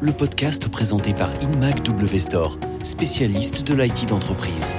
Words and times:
Le 0.00 0.12
podcast 0.12 0.68
présenté 0.70 1.12
par 1.12 1.28
InMac 1.42 1.82
W 1.82 2.18
spécialiste 2.82 3.62
de 3.64 3.74
l'IT 3.74 4.08
d'entreprise. 4.08 4.74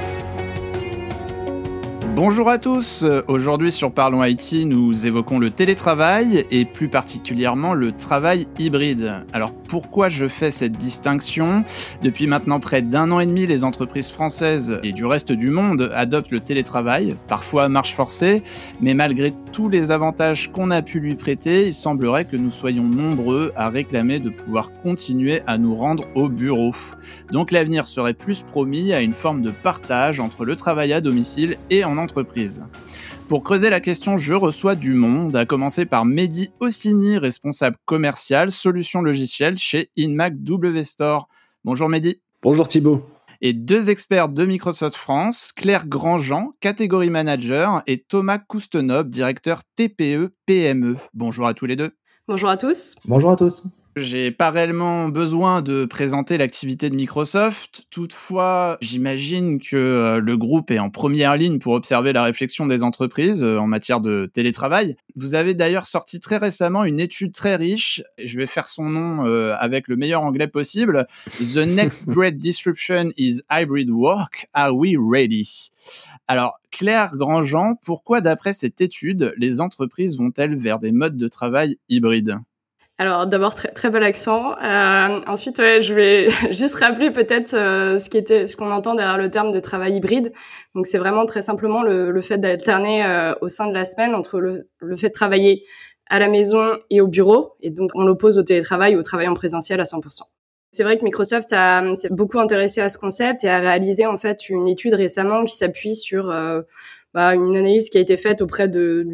Bonjour 2.15 2.49
à 2.49 2.59
tous, 2.59 3.03
aujourd'hui 3.27 3.73
sur 3.73 3.91
Parlons 3.91 4.23
IT, 4.23 4.65
nous 4.65 5.05
évoquons 5.05 5.37
le 5.37 5.49
télétravail 5.49 6.45
et 6.49 6.63
plus 6.63 6.87
particulièrement 6.87 7.73
le 7.73 7.91
travail 7.91 8.47
hybride. 8.57 9.25
Alors 9.33 9.51
pourquoi 9.51 10.07
je 10.07 10.29
fais 10.29 10.49
cette 10.49 10.77
distinction? 10.77 11.65
Depuis 12.03 12.25
maintenant 12.25 12.61
près 12.61 12.81
d'un 12.81 13.11
an 13.11 13.19
et 13.19 13.25
demi, 13.25 13.45
les 13.45 13.65
entreprises 13.65 14.07
françaises 14.07 14.79
et 14.81 14.93
du 14.93 15.03
reste 15.05 15.33
du 15.33 15.49
monde 15.49 15.91
adoptent 15.93 16.31
le 16.31 16.39
télétravail, 16.39 17.17
parfois 17.27 17.65
à 17.65 17.69
marche 17.69 17.95
forcée, 17.95 18.43
mais 18.79 18.93
malgré 18.93 19.33
tous 19.51 19.67
les 19.67 19.91
avantages 19.91 20.53
qu'on 20.53 20.71
a 20.71 20.81
pu 20.81 21.01
lui 21.01 21.15
prêter, 21.15 21.67
il 21.67 21.73
semblerait 21.73 22.23
que 22.23 22.37
nous 22.37 22.51
soyons 22.51 22.83
nombreux 22.83 23.51
à 23.57 23.67
réclamer 23.67 24.19
de 24.19 24.29
pouvoir 24.29 24.71
continuer 24.81 25.41
à 25.47 25.57
nous 25.57 25.75
rendre 25.75 26.05
au 26.15 26.29
bureau. 26.29 26.71
Donc 27.33 27.51
l'avenir 27.51 27.87
serait 27.87 28.13
plus 28.13 28.41
promis 28.41 28.93
à 28.93 29.01
une 29.01 29.13
forme 29.13 29.41
de 29.41 29.51
partage 29.51 30.21
entre 30.21 30.45
le 30.45 30.55
travail 30.55 30.93
à 30.93 31.01
domicile 31.01 31.57
et 31.69 31.83
en. 31.83 32.04
Pour 33.27 33.43
creuser 33.43 33.69
la 33.69 33.79
question, 33.79 34.17
je 34.17 34.33
reçois 34.33 34.75
du 34.75 34.93
monde, 34.93 35.35
à 35.35 35.45
commencer 35.45 35.85
par 35.85 36.05
Mehdi 36.05 36.51
Ossini, 36.59 37.17
responsable 37.17 37.77
commercial 37.85 38.51
solutions 38.51 39.01
logicielles 39.01 39.57
chez 39.57 39.89
InMac 39.97 40.43
W 40.43 40.83
Store. 40.83 41.27
Bonjour 41.63 41.89
Mehdi. 41.89 42.21
Bonjour 42.43 42.67
Thibault. 42.67 43.03
Et 43.41 43.53
deux 43.53 43.89
experts 43.89 44.29
de 44.29 44.45
Microsoft 44.45 44.95
France, 44.95 45.51
Claire 45.55 45.87
Grandjean, 45.87 46.53
catégorie 46.59 47.09
manager, 47.09 47.81
et 47.87 47.97
Thomas 47.97 48.37
Coustenob, 48.37 49.09
directeur 49.09 49.61
TPE 49.75 50.31
PME. 50.45 50.97
Bonjour 51.13 51.47
à 51.47 51.53
tous 51.53 51.65
les 51.65 51.75
deux. 51.75 51.91
Bonjour 52.27 52.49
à 52.49 52.57
tous. 52.57 52.95
Bonjour 53.05 53.31
à 53.31 53.35
tous. 53.35 53.63
J'ai 53.97 54.29
pas 54.29 54.51
réellement 54.51 55.07
besoin 55.07 55.61
de 55.61 55.85
présenter 55.85 56.37
l'activité 56.37 56.89
de 56.89 56.95
Microsoft. 56.95 57.85
Toutefois, 57.91 58.77
j'imagine 58.81 59.57
que 59.57 59.77
euh, 59.77 60.19
le 60.19 60.35
groupe 60.35 60.69
est 60.69 60.79
en 60.79 60.89
première 60.89 61.37
ligne 61.37 61.59
pour 61.59 61.75
observer 61.75 62.11
la 62.11 62.23
réflexion 62.23 62.65
des 62.65 62.83
entreprises 62.83 63.41
euh, 63.41 63.57
en 63.57 63.67
matière 63.67 64.01
de 64.01 64.29
télétravail. 64.33 64.97
Vous 65.15 65.33
avez 65.33 65.53
d'ailleurs 65.53 65.85
sorti 65.85 66.19
très 66.19 66.35
récemment 66.35 66.83
une 66.83 66.99
étude 66.99 67.31
très 67.31 67.55
riche. 67.55 68.03
Je 68.21 68.37
vais 68.37 68.47
faire 68.47 68.67
son 68.67 68.89
nom 68.89 69.25
euh, 69.25 69.55
avec 69.57 69.87
le 69.87 69.95
meilleur 69.95 70.23
anglais 70.23 70.47
possible. 70.47 71.07
The 71.39 71.59
next 71.65 72.05
great 72.07 72.37
disruption 72.37 73.11
is 73.15 73.43
hybrid 73.49 73.89
work. 73.89 74.49
Are 74.53 74.75
we 74.75 74.97
ready? 74.99 75.71
Alors, 76.27 76.59
Claire 76.69 77.15
Grandjean, 77.15 77.75
pourquoi 77.81 78.19
d'après 78.19 78.51
cette 78.51 78.81
étude, 78.81 79.33
les 79.37 79.61
entreprises 79.61 80.17
vont-elles 80.17 80.57
vers 80.57 80.79
des 80.79 80.91
modes 80.91 81.15
de 81.15 81.29
travail 81.29 81.77
hybrides? 81.87 82.39
Alors 82.97 83.27
d'abord 83.27 83.53
très 83.53 83.69
très 83.69 83.89
bel 83.89 84.03
accent. 84.03 84.53
Euh, 84.63 85.19
ensuite, 85.27 85.59
ouais, 85.59 85.81
je 85.81 85.93
vais 85.93 86.29
juste 86.51 86.75
rappeler 86.75 87.11
peut-être 87.11 87.53
euh, 87.53 87.99
ce 87.99 88.09
qui 88.09 88.17
était, 88.17 88.47
ce 88.47 88.55
qu'on 88.55 88.71
entend 88.71 88.95
derrière 88.95 89.17
le 89.17 89.29
terme 89.29 89.51
de 89.51 89.59
travail 89.59 89.95
hybride. 89.95 90.31
Donc 90.75 90.87
c'est 90.87 90.97
vraiment 90.97 91.25
très 91.25 91.41
simplement 91.41 91.83
le, 91.83 92.11
le 92.11 92.21
fait 92.21 92.37
d'alterner 92.37 93.05
euh, 93.05 93.33
au 93.41 93.49
sein 93.49 93.67
de 93.67 93.73
la 93.73 93.83
semaine 93.83 94.15
entre 94.15 94.39
le, 94.39 94.69
le, 94.79 94.95
fait 94.95 95.09
de 95.09 95.13
travailler 95.13 95.65
à 96.09 96.19
la 96.19 96.29
maison 96.29 96.77
et 96.89 97.01
au 97.01 97.07
bureau, 97.07 97.55
et 97.61 97.69
donc 97.69 97.91
on 97.95 98.05
l'oppose 98.05 98.37
au 98.37 98.43
télétravail, 98.43 98.95
au 98.95 99.03
travail 99.03 99.27
en 99.27 99.33
présentiel 99.33 99.81
à 99.81 99.83
100%. 99.83 100.21
C'est 100.71 100.83
vrai 100.83 100.97
que 100.97 101.03
Microsoft 101.03 101.49
s'est 101.49 102.09
beaucoup 102.11 102.39
intéressé 102.39 102.81
à 102.81 102.89
ce 102.89 102.97
concept 102.97 103.43
et 103.43 103.49
a 103.49 103.59
réalisé 103.59 104.05
en 104.05 104.17
fait 104.17 104.49
une 104.49 104.67
étude 104.67 104.93
récemment 104.93 105.43
qui 105.43 105.55
s'appuie 105.55 105.95
sur 105.95 106.29
euh, 106.29 106.61
bah, 107.13 107.33
une 107.33 107.55
analyse 107.55 107.89
qui 107.89 107.97
a 107.97 108.01
été 108.01 108.17
faite 108.17 108.41
auprès 108.41 108.67
de 108.67 109.07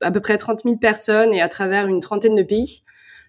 à 0.00 0.10
peu 0.10 0.20
près 0.20 0.36
30 0.36 0.62
000 0.64 0.76
personnes 0.76 1.32
et 1.32 1.40
à 1.40 1.48
travers 1.48 1.86
une 1.86 2.00
trentaine 2.00 2.34
de 2.34 2.42
pays 2.42 2.82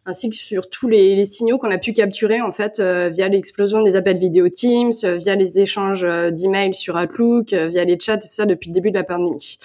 ainsi 0.06 0.30
que 0.30 0.36
sur 0.36 0.70
tous 0.70 0.88
les, 0.88 1.26
signaux 1.26 1.58
qu'on 1.58 1.72
a 1.72 1.78
pu 1.78 1.94
capturer 1.94 2.42
en 2.42 2.52
fait 2.52 2.80
euh, 2.80 3.10
via 3.10 3.28
l'explosion 3.28 3.82
des 3.82 3.96
appels 3.96 4.18
vidéo 4.18 4.50
Teams, 4.50 4.92
euh, 5.04 5.18
via 5.18 5.36
les 5.36 5.60
échanges 5.60 6.04
euh, 6.04 6.30
d'emails 6.30 6.74
sur 6.74 6.96
Outlook, 6.96 7.54
via 7.54 7.84
les 7.84 8.00
chats, 8.00 8.16
et 8.16 8.28
ça 8.28 8.46
depuis 8.46 8.70
le 8.70 8.74
début 8.74 8.92
de 8.92 8.98
la 8.98 9.04
pandémie. 9.04 9.58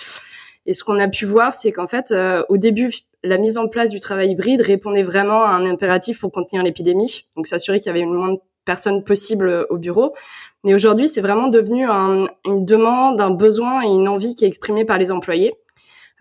Et 0.67 0.73
ce 0.73 0.85
qu'on 0.85 0.99
a 0.99 1.09
pu 1.09 1.25
voir, 1.25 1.55
c'est 1.55 1.73
qu'en 1.73 1.87
fait, 1.87 2.13
au 2.49 2.59
début, 2.59 2.93
la 3.25 3.39
mise 3.39 3.57
en 3.57 3.67
place 3.67 3.89
du 3.89 3.99
travail 3.99 4.33
hybride 4.33 4.61
répondait 4.61 5.03
vraiment 5.03 5.43
à 5.43 5.49
un 5.49 5.65
impératif 5.65 6.21
pour 6.21 6.31
contenir 6.31 6.63
l'épidémie, 6.63 7.25
donc 7.35 7.47
s'assurer 7.47 7.81
qu'il 7.81 7.87
y 7.87 7.91
avait 7.91 8.03
le 8.03 8.13
moins 8.13 8.35
de 8.35 8.41
personnes 8.67 9.03
possible 9.03 9.67
au 9.71 9.79
bureau. 9.79 10.15
Mais 10.63 10.75
aujourd'hui, 10.75 11.09
c'est 11.09 11.23
vraiment 11.23 11.49
devenu 11.49 11.89
un, 11.89 12.27
une 12.45 12.67
demande, 12.67 13.21
un 13.21 13.31
besoin 13.31 13.83
et 13.83 13.87
une 13.87 14.07
envie 14.07 14.35
qui 14.35 14.45
est 14.45 14.49
exprimée 14.49 14.85
par 14.85 14.99
les 14.99 15.11
employés. 15.11 15.55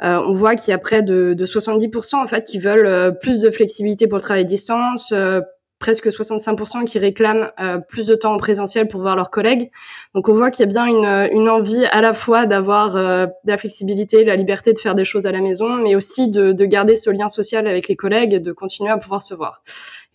Euh, 0.03 0.21
on 0.25 0.33
voit 0.33 0.55
qu'il 0.55 0.71
y 0.71 0.73
a 0.73 0.77
près 0.77 1.01
de, 1.01 1.33
de 1.33 1.45
70% 1.45 2.15
en 2.15 2.25
fait 2.25 2.45
qui 2.45 2.59
veulent 2.59 2.87
euh, 2.87 3.11
plus 3.11 3.39
de 3.39 3.51
flexibilité 3.51 4.07
pour 4.07 4.17
le 4.17 4.21
travail 4.21 4.41
à 4.41 4.45
distance, 4.45 5.11
euh, 5.11 5.41
presque 5.79 6.07
65% 6.07 6.83
qui 6.83 6.99
réclament 6.99 7.51
plus 7.87 8.05
de 8.05 8.13
temps 8.13 8.33
en 8.33 8.37
présentiel 8.37 8.89
pour 8.89 8.99
voir 8.99 9.15
leurs 9.15 9.29
collègues. 9.29 9.71
Donc 10.13 10.27
on 10.27 10.33
voit 10.33 10.51
qu'il 10.51 10.63
y 10.63 10.67
a 10.67 10.67
bien 10.67 10.85
une, 10.85 11.29
une 11.31 11.47
envie 11.47 11.85
à 11.85 12.01
la 12.01 12.13
fois 12.13 12.45
d'avoir 12.45 12.95
de 12.95 13.29
la 13.45 13.57
flexibilité, 13.57 14.25
la 14.25 14.35
liberté 14.35 14.73
de 14.73 14.79
faire 14.79 14.93
des 14.93 15.05
choses 15.05 15.25
à 15.25 15.31
la 15.31 15.39
maison, 15.39 15.75
mais 15.75 15.95
aussi 15.95 16.29
de, 16.29 16.51
de, 16.51 16.65
garder 16.65 16.97
ce 16.97 17.09
lien 17.09 17.29
social 17.29 17.65
avec 17.65 17.87
les 17.87 17.95
collègues 17.95 18.33
et 18.33 18.41
de 18.41 18.51
continuer 18.51 18.91
à 18.91 18.97
pouvoir 18.97 19.21
se 19.21 19.33
voir. 19.33 19.61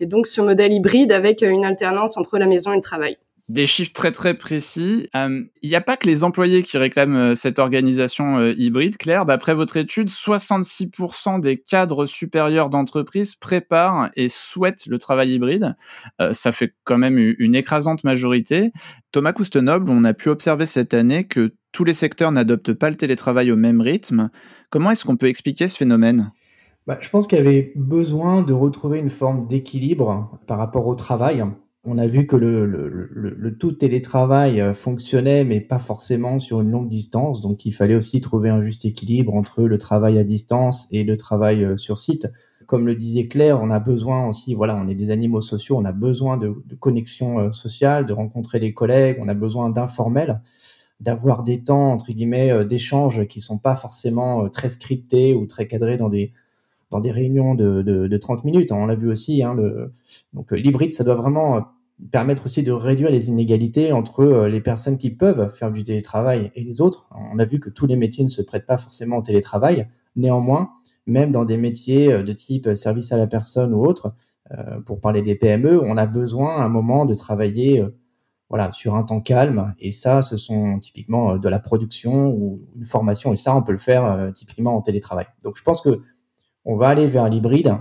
Et 0.01 0.05
donc 0.05 0.27
ce 0.27 0.43
modèle 0.43 0.71
hybride 0.71 1.13
avec 1.13 1.41
une 1.41 1.65
alternance 1.65 2.19
entre 2.19 2.37
la 2.37 2.47
maison 2.47 2.73
et 2.73 2.77
le 2.77 2.83
travail 2.83 3.17
des 3.49 3.67
chiffres 3.67 3.93
très 3.93 4.11
très 4.11 4.35
précis. 4.35 5.09
Euh, 5.15 5.43
il 5.61 5.69
n'y 5.69 5.77
a 5.77 5.83
pas 5.83 5.97
que 5.97 6.07
les 6.07 6.25
employés 6.25 6.63
qui 6.63 6.79
réclament 6.79 7.17
euh, 7.17 7.35
cette 7.35 7.59
organisation 7.59 8.39
euh, 8.39 8.55
hybride, 8.57 8.97
Claire. 8.97 9.27
D'après 9.27 9.55
votre 9.55 9.77
étude, 9.77 10.09
66% 10.09 11.41
des 11.41 11.59
cadres 11.59 12.07
supérieurs 12.07 12.71
d'entreprise 12.71 13.35
préparent 13.35 14.09
et 14.17 14.29
souhaitent 14.29 14.87
le 14.87 14.99
travail 14.99 15.33
hybride. 15.33 15.77
ça 16.33 16.53
fait 16.53 16.75
quand 16.85 16.99
même 16.99 17.19
une 17.19 17.55
écrasante 17.55 18.05
majorité. 18.05 18.73
Thomas 19.13 19.33
Coustenoble, 19.33 19.91
on 19.91 20.05
a 20.05 20.15
pu 20.15 20.29
observer 20.29 20.67
cette 20.67 20.95
année 20.95 21.25
que 21.25 21.55
tous 21.73 21.85
les 21.85 21.95
secteurs 21.95 22.33
n'adoptent 22.33 22.73
pas 22.73 22.91
le 22.91 22.97
télétravail 22.97 23.51
au 23.51 23.57
même 23.57 23.81
rythme. 23.81 24.31
Comment 24.71 24.91
est-ce 24.91 25.05
qu'on 25.05 25.17
peut 25.17 25.29
expliquer 25.29 25.69
ce 25.69 25.77
phénomène? 25.77 26.33
Bah, 26.87 26.99
Je 27.01 27.11
pense 27.11 27.27
qu'il 27.27 27.39
y 27.39 27.41
avait 27.41 27.73
besoin 27.77 28.43
de 28.43 28.53
retrouver 28.53 28.99
une 28.99 29.11
forme 29.11 29.47
d'équilibre 29.47 30.39
par 30.47 30.59
rapport 30.59 30.87
au 30.87 30.95
travail 30.95 31.45
on 31.87 31.99
a 31.99 32.07
vu 32.07 32.27
que 32.27 32.37
le, 32.37 33.57
tout 33.59 33.73
télétravail 33.73 34.61
euh, 34.61 34.73
fonctionnait, 34.73 35.45
mais 35.45 35.61
pas 35.61 35.79
forcément 35.79 36.39
sur 36.39 36.63
une 36.63 36.71
longue 36.71 36.89
distance. 36.89 37.43
Donc, 37.43 37.67
il 37.67 37.73
fallait 37.73 37.95
aussi 37.95 38.21
trouver 38.21 38.49
un 38.49 38.63
juste 38.63 38.85
équilibre 38.87 39.35
entre 39.35 39.63
le 39.63 39.77
travail 39.77 40.19
à 40.19 40.25
distance 40.25 40.89
et 40.91 41.05
le 41.05 41.17
travail 41.17 41.63
euh, 41.63 41.77
sur 41.77 41.99
site. 41.99 42.33
Comme 42.67 42.87
le 42.87 42.95
disait 42.95 43.29
Claire, 43.29 43.61
on 43.61 43.69
a 43.69 43.79
besoin 43.79 44.27
aussi, 44.27 44.55
voilà, 44.55 44.75
on 44.77 44.89
est 44.89 44.95
des 44.95 45.11
animaux 45.11 45.43
sociaux, 45.43 45.77
on 45.77 45.85
a 45.85 45.93
besoin 45.93 46.39
de, 46.39 46.55
de 46.65 46.75
connexion 46.75 47.39
euh, 47.39 47.53
sociale, 47.53 48.07
de 48.07 48.15
rencontrer 48.15 48.59
les 48.59 48.73
collègues, 48.73 49.19
on 49.21 49.29
a 49.29 49.35
besoin 49.35 49.69
d'informel, 49.69 50.41
d'avoir 51.01 51.43
des 51.43 51.63
temps, 51.63 51.93
entre 51.93 52.13
guillemets, 52.13 52.65
d'échanges 52.65 53.27
qui 53.27 53.41
sont 53.41 53.59
pas 53.59 53.77
forcément 53.77 54.49
très 54.49 54.71
scriptés 54.71 55.35
ou 55.35 55.45
très 55.45 55.67
cadrés 55.67 55.99
dans 55.99 56.09
des, 56.09 56.33
dans 56.91 57.01
des 57.01 57.11
réunions 57.11 57.55
de, 57.55 57.83
de, 57.83 58.07
de 58.07 58.17
30 58.17 58.45
minutes. 58.45 58.73
On 58.73 58.87
l'a 58.87 58.95
vu 58.95 59.11
aussi. 59.11 59.43
Hein, 59.43 59.59
donc 60.33 60.53
l'hybride, 60.53 60.95
ça 60.95 61.05
doit 61.05 61.17
vraiment 61.17 61.74
permettre 62.11 62.47
aussi 62.47 62.63
de 62.63 62.73
réduire 62.73 63.11
les 63.11 63.29
inégalités 63.29 63.93
entre 63.93 64.21
euh, 64.21 64.49
les 64.49 64.61
personnes 64.61 64.99
qui 64.99 65.11
peuvent 65.11 65.53
faire 65.55 65.71
du 65.71 65.83
télétravail 65.83 66.51
et 66.55 66.63
les 66.63 66.81
autres. 66.81 67.09
On 67.13 67.39
a 67.39 67.45
vu 67.45 67.61
que 67.61 67.71
tous 67.71 67.87
les 67.87 67.97
métiers 67.97 68.25
ne 68.25 68.29
se 68.29 68.43
prêtent 68.43 68.67
pas 68.67 68.79
forcément 68.79 69.19
au 69.19 69.23
télétravail. 69.23 69.89
Néanmoins, 70.17 70.71
même 71.07 71.31
dans 71.31 71.45
des 71.45 71.57
métiers 71.57 72.13
euh, 72.13 72.23
de 72.23 72.33
type 72.33 72.75
service 72.75 73.13
à 73.13 73.17
la 73.17 73.27
personne 73.27 73.73
ou 73.75 73.85
autre, 73.85 74.15
euh, 74.51 74.81
pour 74.81 75.01
parler 75.01 75.23
des 75.23 75.37
PME, 75.37 75.81
on 75.83 75.97
a 75.97 76.07
besoin 76.07 76.57
à 76.57 76.65
un 76.65 76.69
moment 76.69 77.07
de 77.07 77.15
travailler 77.15 77.83
voilà, 78.51 78.73
sur 78.73 78.95
un 78.95 79.03
temps 79.03 79.21
calme. 79.21 79.75
Et 79.79 79.91
ça, 79.91 80.21
ce 80.21 80.37
sont 80.37 80.79
typiquement 80.79 81.39
de 81.39 81.49
la 81.49 81.59
production 81.59 82.31
ou 82.31 82.61
une 82.77 82.85
formation. 82.85 83.33
Et 83.33 83.37
ça, 83.37 83.57
on 83.57 83.63
peut 83.63 83.73
le 83.73 83.79
faire 83.79 84.31
typiquement 84.35 84.77
en 84.77 84.83
télétravail. 84.83 85.27
Donc, 85.43 85.57
je 85.57 85.63
pense 85.63 85.81
que 85.81 86.03
on 86.67 86.77
va 86.77 86.89
aller 86.89 87.07
vers 87.07 87.29
l'hybride 87.29 87.79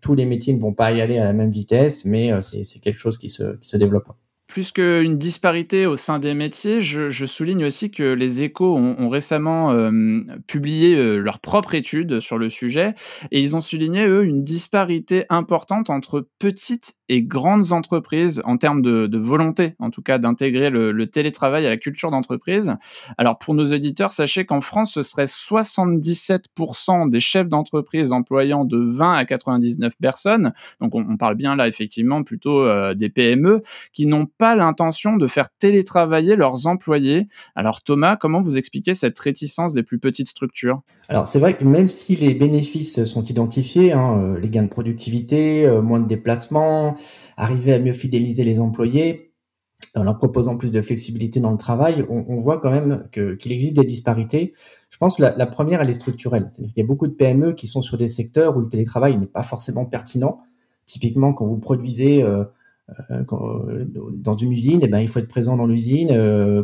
tous 0.00 0.14
les 0.14 0.24
métiers 0.24 0.54
ne 0.54 0.60
vont 0.60 0.72
pas 0.72 0.92
y 0.92 1.00
aller 1.00 1.18
à 1.18 1.24
la 1.24 1.32
même 1.32 1.50
vitesse, 1.50 2.04
mais 2.04 2.32
euh, 2.32 2.40
c'est 2.40 2.80
quelque 2.80 2.98
chose 2.98 3.18
qui 3.18 3.28
se, 3.28 3.56
qui 3.56 3.68
se 3.68 3.76
développe 3.76 4.08
plus 4.52 4.70
qu'une 4.70 5.16
disparité 5.16 5.86
au 5.86 5.96
sein 5.96 6.18
des 6.18 6.34
métiers, 6.34 6.82
je, 6.82 7.24
souligne 7.24 7.64
aussi 7.64 7.90
que 7.90 8.02
les 8.02 8.42
échos 8.42 8.76
ont, 8.76 9.08
récemment 9.08 9.72
euh, 9.72 10.20
publié 10.46 10.94
euh, 10.94 11.16
leur 11.16 11.38
propre 11.38 11.74
étude 11.74 12.20
sur 12.20 12.36
le 12.36 12.50
sujet 12.50 12.94
et 13.30 13.40
ils 13.40 13.56
ont 13.56 13.62
souligné, 13.62 14.06
eux, 14.06 14.24
une 14.24 14.44
disparité 14.44 15.24
importante 15.30 15.88
entre 15.88 16.28
petites 16.38 16.96
et 17.08 17.22
grandes 17.22 17.72
entreprises 17.72 18.42
en 18.44 18.58
termes 18.58 18.82
de, 18.82 19.18
volonté, 19.18 19.74
en 19.78 19.90
tout 19.90 20.02
cas, 20.02 20.18
d'intégrer 20.18 20.68
le, 20.70 21.06
télétravail 21.06 21.66
à 21.66 21.70
la 21.70 21.76
culture 21.76 22.10
d'entreprise. 22.10 22.74
Alors, 23.18 23.38
pour 23.38 23.54
nos 23.54 23.72
auditeurs, 23.72 24.12
sachez 24.12 24.44
qu'en 24.46 24.60
France, 24.60 24.92
ce 24.94 25.02
serait 25.02 25.26
77% 25.26 27.08
des 27.08 27.20
chefs 27.20 27.48
d'entreprise 27.48 28.12
employant 28.12 28.64
de 28.64 28.78
20 28.78 29.14
à 29.14 29.24
99 29.24 29.94
personnes. 30.00 30.52
Donc, 30.80 30.94
on, 30.94 31.06
on, 31.08 31.16
parle 31.16 31.34
bien 31.34 31.56
là, 31.56 31.68
effectivement, 31.68 32.22
plutôt 32.22 32.62
euh, 32.62 32.94
des 32.94 33.08
PME 33.08 33.62
qui 33.92 34.06
n'ont 34.06 34.26
pas 34.26 34.41
l'intention 34.42 35.16
de 35.16 35.26
faire 35.26 35.48
télétravailler 35.58 36.36
leurs 36.36 36.66
employés. 36.66 37.28
Alors 37.54 37.82
Thomas, 37.82 38.16
comment 38.16 38.40
vous 38.40 38.56
expliquez 38.56 38.94
cette 38.94 39.18
réticence 39.18 39.72
des 39.72 39.82
plus 39.82 39.98
petites 39.98 40.28
structures? 40.28 40.82
Alors 41.08 41.26
c'est 41.26 41.38
vrai 41.38 41.56
que 41.56 41.64
même 41.64 41.88
si 41.88 42.16
les 42.16 42.34
bénéfices 42.34 43.04
sont 43.04 43.22
identifiés, 43.22 43.92
hein, 43.92 44.18
euh, 44.18 44.38
les 44.38 44.50
gains 44.50 44.64
de 44.64 44.68
productivité, 44.68 45.66
euh, 45.66 45.80
moins 45.80 46.00
de 46.00 46.06
déplacements, 46.06 46.96
arriver 47.36 47.72
à 47.72 47.78
mieux 47.78 47.92
fidéliser 47.92 48.44
les 48.44 48.60
employés, 48.60 49.32
en 49.94 50.04
leur 50.04 50.16
proposant 50.16 50.56
plus 50.56 50.70
de 50.70 50.80
flexibilité 50.80 51.40
dans 51.40 51.50
le 51.50 51.58
travail, 51.58 52.04
on, 52.08 52.36
voit 52.36 52.58
quand 52.58 52.70
même 52.70 53.04
qu'il 53.12 53.52
existe 53.52 53.76
des 53.76 53.84
disparités. 53.84 54.54
Je 54.90 54.96
pense 54.96 55.16
que 55.16 55.22
la, 55.22 55.46
première, 55.46 55.82
elle 55.82 55.90
est 55.90 55.94
structurelle. 55.94 56.46
C'est-à-dire 56.48 56.72
qu'il 56.72 56.82
y 56.82 56.84
a 56.84 56.86
beaucoup 56.86 57.06
de 57.06 57.12
PME 57.12 57.52
qui 57.52 57.66
sont 57.66 57.82
sur 57.82 57.98
des 57.98 58.08
secteurs 58.08 58.56
où 58.56 58.60
le 58.60 58.68
télétravail 58.68 59.18
n'est 59.18 59.26
pas 59.26 59.42
forcément 59.42 59.84
pertinent. 59.84 60.40
Typiquement, 60.86 61.32
quand 61.34 61.46
vous 61.46 61.58
produisez 61.58 62.22
euh, 62.22 62.44
euh, 63.10 63.24
euh, 63.32 63.84
dans 64.14 64.36
une 64.36 64.52
usine, 64.52 64.80
eh 64.82 64.88
ben, 64.88 64.98
il 64.98 65.08
faut 65.08 65.18
être 65.18 65.28
présent 65.28 65.56
dans 65.56 65.66
l'usine. 65.66 66.08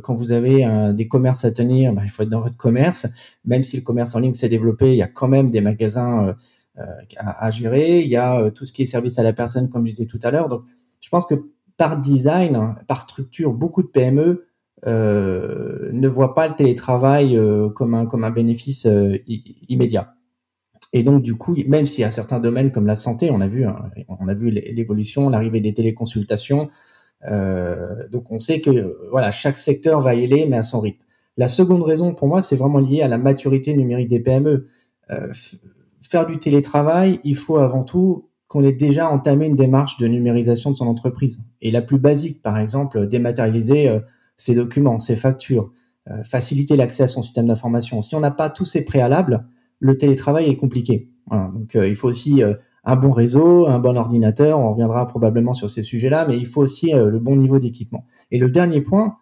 quand 0.03 0.15
vous 0.15 0.33
avez 0.33 0.67
des 0.95 1.09
commerces 1.09 1.45
à 1.45 1.53
tenir, 1.53 1.93
ben, 1.93 2.03
il 2.05 2.11
faut 2.11 2.23
être 2.23 2.29
dans 2.29 2.43
votre 2.43 2.57
commerce. 2.57 3.07
Même 3.45 3.63
si 3.63 3.77
le 3.77 3.83
commerce 3.83 4.15
en 4.15 4.19
ligne 4.19 4.35
s'est 4.35 4.49
développé, 4.49 4.93
il 4.93 4.99
y 4.99 5.03
a 5.03 5.09
quand 5.09 5.29
même 5.29 5.51
des 5.51 5.61
magasins 5.61 6.35
à, 7.17 7.51
gérer. 7.51 8.03
Il 8.03 8.09
y 8.09 8.17
a 8.17 8.51
tout 8.51 8.65
ce 8.65 8.73
qui 8.73 8.83
est 8.83 8.87
service 8.87 9.19
à 9.19 9.23
la 9.23 9.33
personne, 9.33 9.69
comme 9.69 9.87
je 9.87 9.91
disais 9.91 10.07
tout 10.07 10.19
à 10.23 10.31
l'heure. 10.31 10.49
Donc, 10.49 10.63
je 11.01 11.09
pense 11.09 11.27
que 11.27 11.35
par 11.77 11.99
design, 11.99 12.77
par 12.87 13.01
structure, 13.01 13.53
beaucoup 13.53 13.83
de 13.83 13.89
PME 13.89 14.49
euh, 14.87 15.91
ne 15.93 16.07
voient 16.09 16.35
pas 16.35 16.47
le 16.47 16.55
télétravail 16.55 17.37
euh, 17.37 17.69
comme, 17.71 17.95
un, 17.95 18.07
comme 18.07 18.25
un 18.25 18.31
bénéfice 18.31 18.87
euh, 18.87 19.17
immédiat. 19.69 20.15
Et 20.93 21.03
donc, 21.03 21.23
du 21.23 21.35
coup, 21.35 21.57
même 21.67 21.87
s'il 21.87 22.03
y 22.03 22.05
a 22.05 22.11
certains 22.11 22.41
domaines 22.41 22.71
comme 22.73 22.87
la 22.87 22.97
santé, 22.97 23.31
on 23.31 23.41
a 23.41 23.49
vu, 23.49 23.65
hein, 23.65 23.91
vu 24.35 24.51
l'évolution, 24.51 25.29
l'arrivée 25.29 25.61
des 25.61 25.75
téléconsultations. 25.75 26.71
donc, 27.23 28.31
on 28.31 28.39
sait 28.39 28.61
que 28.61 28.97
voilà, 29.11 29.31
chaque 29.31 29.59
secteur 29.59 30.01
va 30.01 30.15
y 30.15 30.25
aller, 30.25 30.47
mais 30.47 30.57
à 30.57 30.63
son 30.63 30.81
rythme. 30.81 31.03
La 31.37 31.47
seconde 31.47 31.83
raison, 31.83 32.15
pour 32.15 32.27
moi, 32.27 32.41
c'est 32.41 32.57
vraiment 32.57 32.79
lié 32.79 33.03
à 33.03 33.09
la 33.09 33.19
maturité 33.19 33.75
numérique 33.77 34.09
des 34.09 34.21
PME. 34.21 34.67
faire 36.01 36.27
du 36.27 36.39
télétravail, 36.39 37.21
il 37.23 37.37
faut 37.37 37.59
avant 37.59 37.85
tout 37.85 38.29
qu'on 38.49 38.65
ait 38.65 38.73
déjà 38.73 39.09
entamé 39.09 39.47
une 39.47 39.55
démarche 39.55 39.99
de 39.99 40.09
numérisation 40.09 40.71
de 40.71 40.77
son 40.77 40.87
entreprise. 40.87 41.43
Et 41.61 41.71
la 41.71 41.83
plus 41.83 41.99
basique, 41.99 42.43
par 42.43 42.59
exemple, 42.59 43.07
dématérialiser 43.07 43.89
euh, 43.89 44.01
ses 44.37 44.55
documents, 44.55 44.99
ses 44.99 45.17
factures, 45.17 45.71
euh, 46.11 46.23
faciliter 46.25 46.77
l'accès 46.77 47.03
à 47.05 47.09
son 47.09 47.23
système 47.23 47.47
d'information. 47.47 48.01
Si 48.01 48.15
on 48.15 48.21
n'a 48.21 48.31
pas 48.31 48.49
tous 48.49 48.65
ces 48.65 48.85
préalables, 48.85 49.47
le 49.81 49.97
télétravail 49.97 50.49
est 50.49 50.57
compliqué. 50.57 51.11
Donc 51.31 51.77
euh, 51.77 51.89
il 51.89 51.97
faut 51.97 52.09
aussi 52.09 52.43
un 52.85 52.97
bon 52.97 53.13
réseau, 53.13 53.67
un 53.67 53.79
bon 53.79 53.97
ordinateur, 53.97 54.59
on 54.59 54.71
reviendra 54.71 55.07
probablement 55.09 55.53
sur 55.53 55.69
ces 55.69 55.83
sujets-là, 55.83 56.27
mais 56.27 56.37
il 56.37 56.47
faut 56.47 56.63
aussi 56.63 56.93
le 56.93 57.19
bon 57.19 57.37
niveau 57.37 57.59
d'équipement. 57.59 58.07
Et 58.31 58.39
le 58.39 58.51
dernier 58.51 58.81
point, 58.81 59.17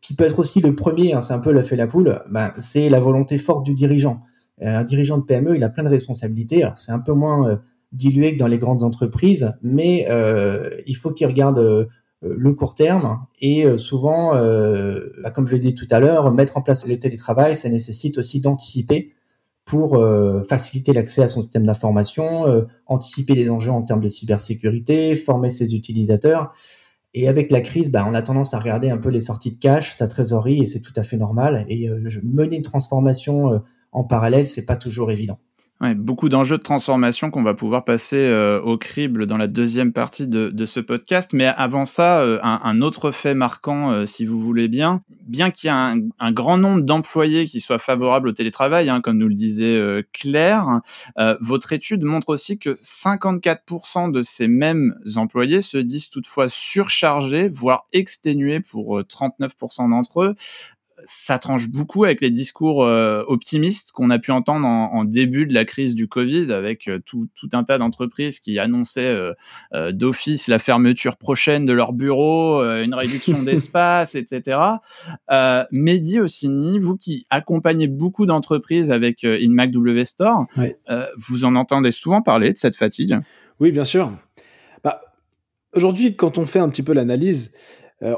qui 0.00 0.14
peut 0.14 0.24
être 0.24 0.38
aussi 0.38 0.60
le 0.60 0.74
premier, 0.76 1.14
hein, 1.14 1.20
c'est 1.20 1.32
un 1.32 1.38
peu 1.38 1.52
le 1.52 1.62
fait 1.62 1.76
la 1.76 1.86
poule, 1.86 2.22
ben, 2.30 2.52
c'est 2.58 2.88
la 2.88 3.00
volonté 3.00 3.38
forte 3.38 3.64
du 3.64 3.74
dirigeant. 3.74 4.20
un 4.60 4.84
dirigeant 4.84 5.18
de 5.18 5.24
PME, 5.24 5.56
il 5.56 5.64
a 5.64 5.70
plein 5.70 5.82
de 5.82 5.88
responsabilités. 5.88 6.68
c'est 6.76 6.92
un 6.92 7.00
peu 7.00 7.12
moins 7.12 7.58
dilué 7.92 8.34
que 8.34 8.38
dans 8.38 8.46
les 8.46 8.58
grandes 8.58 8.82
entreprises, 8.82 9.52
mais 9.62 10.06
euh, 10.08 10.70
il 10.86 10.96
faut 10.96 11.10
qu'ils 11.10 11.26
regardent 11.26 11.58
euh, 11.58 11.86
le 12.22 12.54
court 12.54 12.74
terme 12.74 13.26
et 13.40 13.64
euh, 13.64 13.76
souvent, 13.76 14.34
bah, 14.34 15.30
comme 15.30 15.46
je 15.46 15.52
le 15.52 15.58
disais 15.58 15.72
tout 15.72 15.86
à 15.90 16.00
l'heure, 16.00 16.30
mettre 16.32 16.56
en 16.56 16.62
place 16.62 16.86
le 16.86 16.98
télétravail, 16.98 17.54
ça 17.54 17.68
nécessite 17.68 18.18
aussi 18.18 18.40
d'anticiper 18.40 19.12
pour 19.70 20.04
faciliter 20.48 20.92
l'accès 20.92 21.22
à 21.22 21.28
son 21.28 21.42
système 21.42 21.64
d'information, 21.64 22.66
anticiper 22.86 23.34
les 23.34 23.48
enjeux 23.48 23.70
en 23.70 23.82
termes 23.82 24.00
de 24.00 24.08
cybersécurité, 24.08 25.14
former 25.14 25.48
ses 25.48 25.76
utilisateurs. 25.76 26.52
Et 27.14 27.28
avec 27.28 27.52
la 27.52 27.60
crise, 27.60 27.92
bah, 27.92 28.04
on 28.04 28.14
a 28.14 28.22
tendance 28.22 28.52
à 28.52 28.58
regarder 28.58 28.90
un 28.90 28.98
peu 28.98 29.10
les 29.10 29.20
sorties 29.20 29.52
de 29.52 29.58
cash, 29.58 29.92
sa 29.92 30.08
trésorerie, 30.08 30.60
et 30.60 30.66
c'est 30.66 30.80
tout 30.80 30.92
à 30.96 31.04
fait 31.04 31.16
normal. 31.16 31.66
Et 31.68 31.88
mener 32.24 32.56
une 32.56 32.62
transformation 32.62 33.62
en 33.92 34.02
parallèle, 34.02 34.48
c'est 34.48 34.66
pas 34.66 34.74
toujours 34.74 35.12
évident. 35.12 35.38
Ouais, 35.80 35.94
beaucoup 35.94 36.28
d'enjeux 36.28 36.58
de 36.58 36.62
transformation 36.62 37.30
qu'on 37.30 37.42
va 37.42 37.54
pouvoir 37.54 37.86
passer 37.86 38.18
euh, 38.18 38.60
au 38.60 38.76
crible 38.76 39.24
dans 39.24 39.38
la 39.38 39.46
deuxième 39.46 39.94
partie 39.94 40.26
de, 40.26 40.50
de 40.50 40.66
ce 40.66 40.78
podcast. 40.78 41.30
Mais 41.32 41.46
avant 41.46 41.86
ça, 41.86 42.20
euh, 42.20 42.38
un, 42.42 42.60
un, 42.62 42.82
autre 42.82 43.10
fait 43.12 43.32
marquant, 43.32 43.90
euh, 43.90 44.04
si 44.04 44.26
vous 44.26 44.38
voulez 44.38 44.68
bien, 44.68 45.00
bien 45.22 45.50
qu'il 45.50 45.68
y 45.68 45.70
ait 45.70 45.74
un, 45.74 45.96
un 46.18 46.32
grand 46.32 46.58
nombre 46.58 46.82
d'employés 46.82 47.46
qui 47.46 47.62
soient 47.62 47.78
favorables 47.78 48.28
au 48.28 48.32
télétravail, 48.32 48.90
hein, 48.90 49.00
comme 49.00 49.16
nous 49.16 49.28
le 49.28 49.34
disait 49.34 50.04
Claire, 50.12 50.80
votre 51.40 51.72
étude 51.72 52.04
montre 52.04 52.28
aussi 52.28 52.58
que 52.58 52.70
54% 52.70 54.10
de 54.10 54.20
ces 54.22 54.48
mêmes 54.48 54.94
employés 55.16 55.62
se 55.62 55.78
disent 55.78 56.10
toutefois 56.10 56.48
surchargés, 56.48 57.48
voire 57.48 57.86
exténués 57.92 58.60
pour 58.60 59.00
39% 59.00 59.88
d'entre 59.88 60.22
eux 60.22 60.34
ça 61.04 61.38
tranche 61.38 61.68
beaucoup 61.68 62.04
avec 62.04 62.20
les 62.20 62.30
discours 62.30 62.84
euh, 62.84 63.22
optimistes 63.26 63.92
qu'on 63.92 64.10
a 64.10 64.18
pu 64.18 64.30
entendre 64.30 64.66
en, 64.66 65.04
début 65.04 65.46
de 65.46 65.54
la 65.54 65.64
crise 65.64 65.94
du 65.94 66.08
Covid, 66.08 66.52
avec 66.52 66.88
euh, 66.88 66.98
tout, 67.04 67.28
un 67.52 67.64
tas 67.64 67.78
d'entreprises 67.78 68.40
qui 68.40 68.58
annonçaient 68.58 69.16
euh, 69.72 69.92
d'office 69.92 70.48
la 70.48 70.58
fermeture 70.58 71.16
prochaine 71.16 71.66
de 71.66 71.72
leur 71.72 71.92
bureau, 71.92 72.62
une 72.62 72.94
réduction 72.94 73.42
d'espace, 73.44 74.14
etc. 74.14 74.58
Mehdi 75.70 76.20
Ossini, 76.20 76.78
vous 76.78 76.96
qui 76.96 77.26
accompagnez 77.30 77.86
beaucoup 77.86 78.26
d'entreprises 78.26 78.92
avec 78.92 79.24
InMac 79.24 79.70
W 79.70 80.04
Store, 80.04 80.46
vous 81.16 81.44
en 81.44 81.54
entendez 81.54 81.90
souvent 81.90 82.22
parler 82.22 82.52
de 82.52 82.58
cette 82.58 82.76
fatigue? 82.76 83.18
Oui, 83.58 83.72
bien 83.72 83.84
sûr. 83.84 84.12
Bah, 84.84 85.00
Aujourd'hui, 85.74 86.16
quand 86.16 86.38
on 86.38 86.46
fait 86.46 86.58
un 86.58 86.68
petit 86.68 86.82
peu 86.82 86.92
l'analyse, 86.92 87.52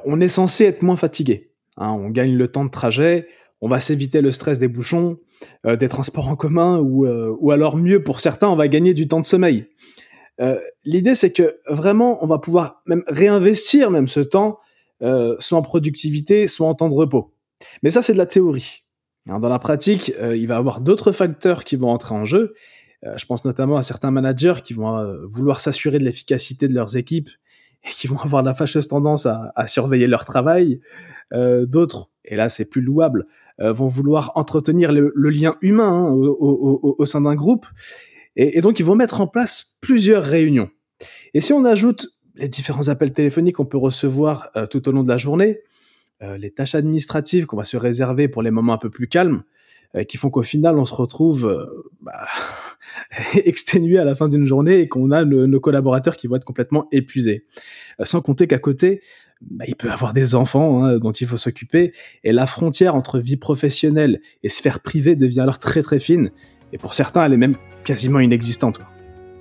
on 0.04 0.20
est 0.20 0.28
censé 0.28 0.64
être 0.64 0.82
moins 0.82 0.96
fatigué. 0.96 1.51
Hein, 1.76 1.90
on 1.90 2.10
gagne 2.10 2.36
le 2.36 2.48
temps 2.48 2.64
de 2.64 2.70
trajet, 2.70 3.28
on 3.60 3.68
va 3.68 3.80
s'éviter 3.80 4.20
le 4.20 4.32
stress 4.32 4.58
des 4.58 4.68
bouchons, 4.68 5.18
euh, 5.66 5.76
des 5.76 5.88
transports 5.88 6.28
en 6.28 6.36
commun, 6.36 6.78
ou, 6.78 7.06
euh, 7.06 7.34
ou 7.40 7.52
alors 7.52 7.76
mieux 7.76 8.02
pour 8.02 8.20
certains, 8.20 8.48
on 8.48 8.56
va 8.56 8.68
gagner 8.68 8.92
du 8.92 9.08
temps 9.08 9.20
de 9.20 9.24
sommeil. 9.24 9.66
Euh, 10.40 10.58
l'idée, 10.84 11.14
c'est 11.14 11.32
que 11.32 11.56
vraiment, 11.68 12.22
on 12.24 12.26
va 12.26 12.38
pouvoir 12.38 12.82
même 12.86 13.04
réinvestir 13.06 13.90
même 13.90 14.08
ce 14.08 14.20
temps, 14.20 14.58
soit 15.40 15.58
en 15.58 15.62
productivité, 15.62 16.46
soit 16.46 16.68
en 16.68 16.76
temps 16.76 16.88
de 16.88 16.94
repos. 16.94 17.34
Mais 17.82 17.90
ça, 17.90 18.02
c'est 18.02 18.12
de 18.12 18.18
la 18.18 18.26
théorie. 18.26 18.84
Hein, 19.28 19.40
dans 19.40 19.48
la 19.48 19.58
pratique, 19.58 20.12
il 20.16 20.46
va 20.46 20.54
y 20.54 20.58
avoir 20.58 20.80
d'autres 20.80 21.10
facteurs 21.10 21.64
qui 21.64 21.74
vont 21.74 21.90
entrer 21.90 22.14
en 22.14 22.24
jeu. 22.24 22.54
je 23.16 23.24
pense 23.26 23.44
notamment 23.44 23.76
à 23.76 23.82
certains 23.82 24.12
managers 24.12 24.62
qui 24.62 24.74
vont 24.74 25.04
vouloir 25.28 25.58
s'assurer 25.58 25.98
de 25.98 26.04
l'efficacité 26.04 26.68
de 26.68 26.74
leurs 26.74 26.96
équipes 26.96 27.30
et 27.82 27.90
qui 27.90 28.06
vont 28.06 28.18
avoir 28.22 28.44
la 28.44 28.54
fâcheuse 28.54 28.86
tendance 28.86 29.26
à 29.26 29.66
surveiller 29.66 30.06
leur 30.06 30.24
travail. 30.24 30.80
Euh, 31.32 31.64
d'autres, 31.66 32.10
et 32.24 32.36
là 32.36 32.48
c'est 32.48 32.68
plus 32.68 32.82
louable, 32.82 33.26
euh, 33.60 33.72
vont 33.72 33.88
vouloir 33.88 34.32
entretenir 34.34 34.92
le, 34.92 35.12
lien 35.14 35.56
humain 35.62 35.88
hein, 35.88 36.10
au, 36.12 37.04
sein 37.06 37.22
d'un 37.22 37.34
groupe. 37.34 37.66
Et, 38.36 38.60
donc 38.60 38.78
ils 38.78 38.84
vont 38.84 38.94
mettre 38.94 39.20
en 39.20 39.26
place 39.26 39.76
plusieurs 39.80 40.24
réunions. 40.24 40.70
Et 41.34 41.40
si 41.40 41.52
on 41.52 41.64
ajoute 41.64 42.08
les 42.34 42.48
différents 42.48 42.88
appels 42.88 43.12
téléphoniques 43.12 43.56
qu'on 43.56 43.66
peut 43.66 43.78
recevoir 43.78 44.50
euh, 44.56 44.66
tout 44.66 44.88
au 44.88 44.92
long 44.92 45.02
de 45.02 45.08
la 45.08 45.18
journée, 45.18 45.60
les 46.38 46.52
tâches 46.52 46.76
administratives 46.76 47.46
qu'on 47.46 47.56
va 47.56 47.64
se 47.64 47.76
réserver 47.76 48.28
pour 48.28 48.42
les 48.42 48.52
moments 48.52 48.74
un 48.74 48.78
peu 48.78 48.90
plus 48.90 49.08
calmes, 49.08 49.42
qui 50.06 50.18
font 50.18 50.30
qu'au 50.30 50.44
final 50.44 50.78
on 50.78 50.84
se 50.84 50.94
retrouve 50.94 51.82
bah, 52.00 52.28
exténué 53.44 53.98
à 53.98 54.04
la 54.04 54.14
fin 54.14 54.28
d'une 54.28 54.44
journée 54.44 54.78
et 54.78 54.88
qu'on 54.88 55.10
a 55.10 55.24
nos 55.24 55.58
collaborateurs 55.58 56.16
qui 56.16 56.28
vont 56.28 56.36
être 56.36 56.44
complètement 56.44 56.86
épuisés. 56.92 57.44
sans 58.04 58.20
compter 58.20 58.46
qu'à 58.46 58.60
côté, 58.60 59.02
bah, 59.50 59.64
il 59.66 59.74
peut 59.74 59.90
avoir 59.90 60.12
des 60.12 60.34
enfants 60.34 60.84
hein, 60.84 60.98
dont 60.98 61.12
il 61.12 61.26
faut 61.26 61.36
s'occuper, 61.36 61.92
et 62.24 62.32
la 62.32 62.46
frontière 62.46 62.94
entre 62.94 63.18
vie 63.18 63.36
professionnelle 63.36 64.20
et 64.42 64.48
sphère 64.48 64.80
privée 64.80 65.16
devient 65.16 65.40
alors 65.40 65.58
très 65.58 65.82
très 65.82 65.98
fine, 65.98 66.30
et 66.72 66.78
pour 66.78 66.94
certains 66.94 67.24
elle 67.24 67.32
est 67.32 67.38
même 67.38 67.56
quasiment 67.84 68.20
inexistante. 68.20 68.80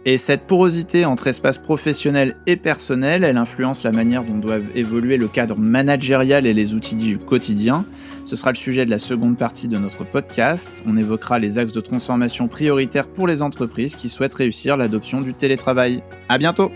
Et 0.04 0.18
cette 0.18 0.48
porosité 0.48 1.06
entre 1.06 1.28
espace 1.28 1.60
professionnel 1.60 2.36
et 2.48 2.56
personnel, 2.56 3.24
elle 3.24 3.38
influence 3.38 3.84
la 3.84 3.92
manière 3.92 4.24
dont 4.24 4.40
doivent 4.40 4.66
évoluer 4.74 5.18
le 5.18 5.28
cadre 5.28 5.58
managérial 5.58 6.48
et 6.48 6.56
les 6.56 6.74
outils 6.74 6.96
du 6.96 7.20
quotidien. 7.20 7.86
Ce 8.26 8.36
sera 8.36 8.50
le 8.52 8.58
sujet 8.58 8.84
de 8.84 8.90
la 8.90 8.98
seconde 8.98 9.38
partie 9.38 9.68
de 9.68 9.78
notre 9.78 10.04
podcast. 10.04 10.84
On 10.88 10.98
évoquera 10.98 11.38
les 11.38 11.60
axes 11.60 11.72
de 11.72 11.82
transformation 11.82 12.48
prioritaires 12.48 13.08
pour 13.08 13.28
les 13.28 13.44
entreprises 13.44 13.96
qui 13.96 14.10
souhaitent 14.10 14.34
réussir 14.34 14.76
l'adoption 14.76 15.22
du 15.22 15.36
télétravail. 15.36 16.02
À 16.30 16.40
bientôt! 16.40 16.72